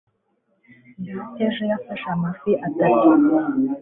[1.03, 3.07] data ejo yafashe amafi atatu